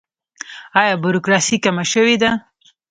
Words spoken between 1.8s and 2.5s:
شوې ده؟